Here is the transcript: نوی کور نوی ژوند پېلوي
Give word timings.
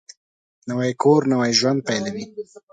نوی 0.69 0.91
کور 1.01 1.21
نوی 1.31 1.51
ژوند 1.59 1.79
پېلوي 1.87 2.25